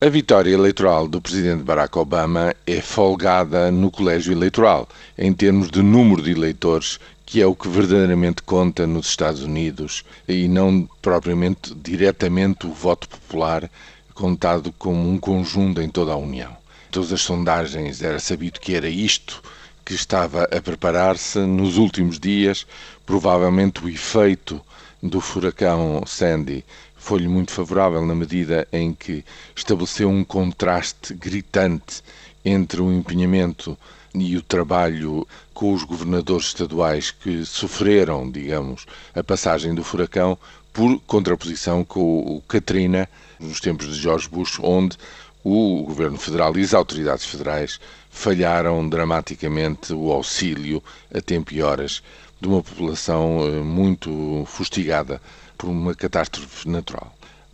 A 0.00 0.08
vitória 0.08 0.52
eleitoral 0.52 1.08
do 1.08 1.20
presidente 1.20 1.64
Barack 1.64 1.98
Obama 1.98 2.54
é 2.64 2.80
folgada 2.80 3.68
no 3.72 3.90
colégio 3.90 4.32
eleitoral, 4.32 4.88
em 5.18 5.32
termos 5.32 5.72
de 5.72 5.82
número 5.82 6.22
de 6.22 6.30
eleitores, 6.30 7.00
que 7.26 7.42
é 7.42 7.46
o 7.48 7.52
que 7.52 7.66
verdadeiramente 7.66 8.44
conta 8.44 8.86
nos 8.86 9.08
Estados 9.08 9.42
Unidos 9.42 10.04
e 10.28 10.46
não 10.46 10.88
propriamente 11.02 11.74
diretamente 11.74 12.64
o 12.64 12.72
voto 12.72 13.08
popular 13.08 13.68
contado 14.14 14.72
como 14.78 15.10
um 15.10 15.18
conjunto 15.18 15.82
em 15.82 15.88
toda 15.88 16.12
a 16.12 16.16
União. 16.16 16.56
Todas 16.92 17.12
as 17.12 17.22
sondagens 17.22 18.00
era 18.00 18.20
sabido 18.20 18.60
que 18.60 18.76
era 18.76 18.88
isto 18.88 19.42
que 19.84 19.94
estava 19.94 20.44
a 20.44 20.62
preparar-se 20.62 21.40
nos 21.40 21.76
últimos 21.76 22.20
dias, 22.20 22.68
provavelmente 23.04 23.84
o 23.84 23.88
efeito 23.88 24.60
do 25.02 25.20
furacão 25.20 26.04
Sandy 26.06 26.64
foi-lhe 26.98 27.28
muito 27.28 27.52
favorável 27.52 28.04
na 28.04 28.14
medida 28.14 28.66
em 28.72 28.92
que 28.92 29.24
estabeleceu 29.56 30.10
um 30.10 30.24
contraste 30.24 31.14
gritante 31.14 32.02
entre 32.44 32.80
o 32.82 32.92
empenhamento 32.92 33.78
e 34.14 34.36
o 34.36 34.42
trabalho 34.42 35.26
com 35.54 35.72
os 35.72 35.84
governadores 35.84 36.46
estaduais 36.46 37.10
que 37.10 37.44
sofreram, 37.44 38.30
digamos, 38.30 38.86
a 39.14 39.22
passagem 39.22 39.74
do 39.74 39.84
furacão, 39.84 40.36
por 40.72 41.00
contraposição 41.06 41.84
com 41.84 42.20
o 42.20 42.42
Katrina, 42.46 43.08
nos 43.38 43.60
tempos 43.60 43.86
de 43.88 44.00
George 44.00 44.28
Bush, 44.28 44.58
onde 44.60 44.96
o 45.42 45.82
governo 45.84 46.18
federal 46.18 46.56
e 46.56 46.62
as 46.62 46.74
autoridades 46.74 47.24
federais 47.24 47.80
falharam 48.10 48.88
dramaticamente 48.88 49.92
o 49.92 50.10
auxílio 50.12 50.82
a 51.14 51.20
tempo 51.20 51.54
e 51.54 51.62
horas 51.62 52.02
de 52.40 52.48
uma 52.48 52.62
população 52.62 53.46
eh, 53.46 53.60
muito 53.60 54.44
fustigada 54.46 55.20
por 55.56 55.68
uma 55.68 55.94
catástrofe 55.94 56.68
natural. 56.68 57.12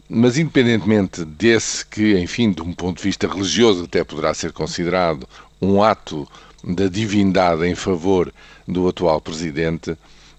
Mas, 0.08 0.36
independentemente 0.36 1.24
desse, 1.24 1.84
que, 1.86 2.18
enfim, 2.18 2.52
de 2.52 2.60
um 2.62 2.72
ponto 2.72 2.98
de 2.98 3.04
vista 3.04 3.26
religioso, 3.26 3.84
até 3.84 4.04
poderá 4.04 4.34
ser 4.34 4.52
considerado 4.52 5.26
um 5.60 5.82
ato 5.82 6.28
da 6.62 6.88
divindade 6.88 7.66
em 7.66 7.74
favor 7.74 8.32
do 8.68 8.88
atual 8.88 9.20
presidente, 9.20 9.96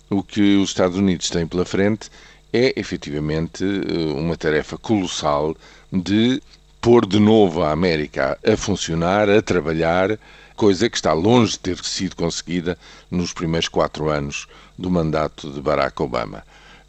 o 0.10 0.22
que 0.22 0.58
os 0.58 0.70
Estados 0.70 0.98
Unidos 0.98 1.30
têm 1.30 1.48
pela 1.48 1.66
frente 1.66 2.10
é 2.54 2.80
efetivamente 2.80 3.64
eh, 3.64 4.14
uma 4.14 4.38
tarefa 4.38 4.78
colossal 4.78 5.56
de 5.92 6.42
pôr 6.80 7.06
de 7.06 7.20
novo 7.20 7.64
a 7.64 7.72
América 7.72 8.38
a 8.46 8.56
funcionar, 8.56 9.30
a 9.30 9.42
trabalhar, 9.42 10.20
coisa 10.56 10.90
que 10.90 10.96
está 10.96 11.12
longe 11.14 11.54
de 11.54 11.60
ter 11.60 11.78
sido 11.84 12.16
conseguida 12.16 12.78
nos 13.12 13.34
primeiros 13.34 13.68
quatro 13.68 14.10
anos 14.10 14.48
do 14.78 14.90
mandato 14.90 15.52
de 15.52 15.62
Barack 15.62 16.02
Obama. 16.02 16.44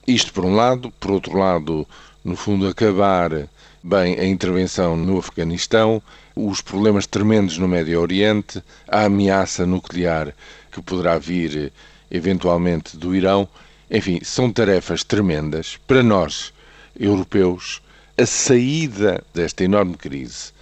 Isto 0.06 0.32
por 0.32 0.44
um 0.44 0.54
lado, 0.54 0.92
por 1.00 1.10
outro 1.10 1.36
lado, 1.36 1.86
no 2.24 2.36
fundo, 2.36 2.68
acabar 2.68 3.48
bem 3.82 4.18
a 4.18 4.24
intervenção 4.24 4.96
no 4.96 5.18
Afeganistão, 5.18 6.00
os 6.34 6.60
problemas 6.60 7.06
tremendos 7.06 7.58
no 7.58 7.66
Médio 7.66 8.00
Oriente, 8.00 8.62
a 8.86 9.04
ameaça 9.04 9.66
nuclear 9.66 10.32
que 10.70 10.80
poderá 10.80 11.18
vir 11.18 11.72
eventualmente 12.10 12.96
do 12.96 13.14
Irão. 13.14 13.48
Enfim, 13.90 14.20
são 14.22 14.52
tarefas 14.52 15.02
tremendas 15.02 15.78
para 15.86 16.02
nós, 16.02 16.52
europeus. 16.98 17.82
A 18.18 18.26
saída 18.26 19.22
desta 19.34 19.64
enorme 19.64 19.96
crise 19.96 20.55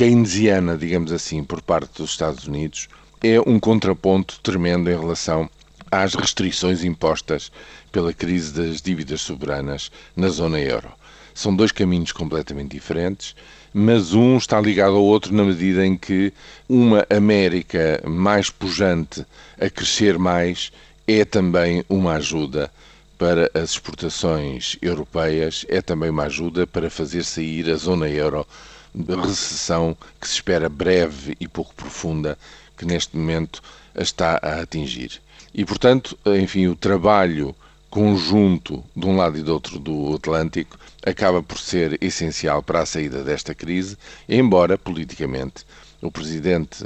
keynesiana, 0.00 0.78
digamos 0.78 1.12
assim, 1.12 1.44
por 1.44 1.60
parte 1.60 1.98
dos 1.98 2.12
Estados 2.12 2.46
Unidos, 2.46 2.88
é 3.22 3.38
um 3.38 3.60
contraponto 3.60 4.40
tremendo 4.42 4.90
em 4.90 4.98
relação 4.98 5.46
às 5.90 6.14
restrições 6.14 6.82
impostas 6.82 7.52
pela 7.92 8.10
crise 8.10 8.54
das 8.54 8.80
dívidas 8.80 9.20
soberanas 9.20 9.92
na 10.16 10.30
zona 10.30 10.58
euro. 10.58 10.90
São 11.34 11.54
dois 11.54 11.70
caminhos 11.70 12.12
completamente 12.12 12.70
diferentes, 12.70 13.36
mas 13.74 14.14
um 14.14 14.38
está 14.38 14.58
ligado 14.58 14.96
ao 14.96 15.04
outro 15.04 15.34
na 15.34 15.44
medida 15.44 15.84
em 15.84 15.98
que 15.98 16.32
uma 16.66 17.06
América 17.10 18.00
mais 18.08 18.48
pujante 18.48 19.26
a 19.60 19.68
crescer 19.68 20.18
mais 20.18 20.72
é 21.06 21.26
também 21.26 21.84
uma 21.90 22.14
ajuda 22.14 22.72
para 23.18 23.50
as 23.52 23.72
exportações 23.72 24.78
europeias, 24.80 25.66
é 25.68 25.82
também 25.82 26.08
uma 26.08 26.24
ajuda 26.24 26.66
para 26.66 26.88
fazer 26.88 27.22
sair 27.22 27.68
a 27.68 27.76
zona 27.76 28.08
euro 28.08 28.46
recessão 28.94 29.96
que 30.20 30.26
se 30.26 30.34
espera 30.34 30.68
breve 30.68 31.36
e 31.40 31.46
pouco 31.46 31.74
profunda 31.74 32.38
que 32.76 32.84
neste 32.84 33.16
momento 33.16 33.62
está 33.94 34.38
a 34.42 34.60
atingir. 34.60 35.20
E, 35.52 35.64
portanto, 35.64 36.18
enfim, 36.26 36.66
o 36.68 36.76
trabalho 36.76 37.54
conjunto 37.90 38.84
de 38.94 39.04
um 39.04 39.16
lado 39.16 39.36
e 39.36 39.42
do 39.42 39.52
outro 39.52 39.78
do 39.78 40.14
Atlântico 40.14 40.78
acaba 41.04 41.42
por 41.42 41.58
ser 41.58 41.98
essencial 42.00 42.62
para 42.62 42.80
a 42.80 42.86
saída 42.86 43.24
desta 43.24 43.54
crise, 43.54 43.96
embora 44.28 44.78
politicamente 44.78 45.64
o 46.00 46.10
presidente 46.10 46.84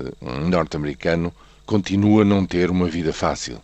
norte-americano 0.48 1.32
continua 1.66 2.22
a 2.22 2.24
não 2.24 2.46
ter 2.46 2.70
uma 2.70 2.88
vida 2.88 3.12
fácil. 3.12 3.60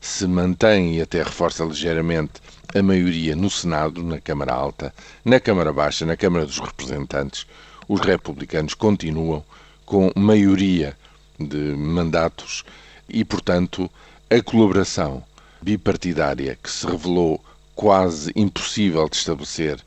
Se 0.00 0.26
mantém 0.26 0.96
e 0.96 1.00
até 1.00 1.22
reforça 1.22 1.64
ligeiramente 1.64 2.32
a 2.74 2.82
maioria 2.82 3.36
no 3.36 3.50
Senado, 3.50 4.02
na 4.02 4.20
Câmara 4.20 4.52
Alta, 4.52 4.94
na 5.24 5.38
Câmara 5.38 5.72
Baixa, 5.72 6.04
na 6.04 6.16
Câmara 6.16 6.44
dos 6.44 6.58
Representantes, 6.58 7.46
os 7.88 8.00
republicanos 8.00 8.74
continuam 8.74 9.44
com 9.84 10.10
maioria 10.16 10.96
de 11.38 11.74
mandatos 11.74 12.64
e, 13.08 13.24
portanto, 13.24 13.90
a 14.30 14.42
colaboração 14.42 15.22
bipartidária 15.60 16.58
que 16.62 16.70
se 16.70 16.86
revelou 16.86 17.42
quase 17.74 18.32
impossível 18.34 19.08
de 19.08 19.16
estabelecer 19.16 19.80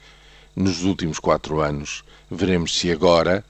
nos 0.55 0.83
últimos 0.83 1.19
quatro 1.19 1.59
anos, 1.61 2.03
veremos 2.29 2.77
se 2.77 2.91
agora, 2.91 3.43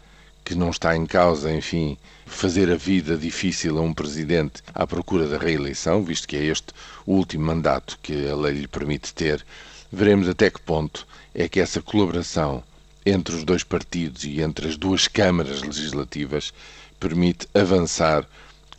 que 0.43 0.55
não 0.55 0.69
está 0.69 0.95
em 0.95 1.05
causa, 1.05 1.51
enfim, 1.51 1.97
fazer 2.25 2.71
a 2.71 2.75
vida 2.75 3.17
difícil 3.17 3.77
a 3.77 3.81
um 3.81 3.93
presidente 3.93 4.61
à 4.73 4.85
procura 4.85 5.27
da 5.27 5.37
reeleição, 5.37 6.03
visto 6.03 6.27
que 6.27 6.35
é 6.37 6.43
este 6.43 6.73
o 7.05 7.13
último 7.13 7.45
mandato 7.45 7.97
que 8.01 8.27
a 8.27 8.35
lei 8.35 8.53
lhe 8.53 8.67
permite 8.67 9.13
ter, 9.13 9.45
veremos 9.91 10.27
até 10.27 10.49
que 10.49 10.61
ponto 10.61 11.07
é 11.33 11.47
que 11.47 11.59
essa 11.59 11.81
colaboração 11.81 12.63
entre 13.05 13.35
os 13.35 13.43
dois 13.43 13.63
partidos 13.63 14.23
e 14.23 14.41
entre 14.41 14.67
as 14.67 14.77
duas 14.77 15.07
câmaras 15.07 15.61
legislativas 15.61 16.53
permite 16.99 17.47
avançar 17.53 18.27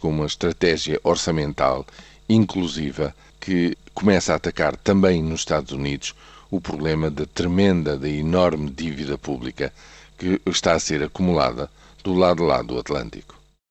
com 0.01 0.09
uma 0.11 0.27
estratégia 0.27 1.01
orçamental 1.05 1.87
inclusiva 2.29 3.15
que 3.41 3.77
começa 3.95 4.33
a 4.33 4.37
atacar 4.37 4.77
também 4.77 5.23
nos 5.23 5.41
Estados 5.41 5.73
Unidos 5.73 6.15
o 6.51 6.61
problema 6.61 7.11
da 7.11 7.27
tremenda, 7.27 7.97
da 7.97 8.09
enorme 8.09 8.71
dívida 8.71 9.17
pública 9.17 9.73
que 10.19 10.41
está 10.47 10.73
a 10.73 10.81
ser 10.81 11.03
acumulada 11.03 11.71
do 12.03 12.15
lado 12.15 12.43
lá 12.45 12.63
do 12.63 12.79
Atlântico. 12.79 13.36